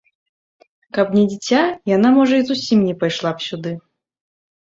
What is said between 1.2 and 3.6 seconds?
дзіця, яна, можа, і зусім не пайшла б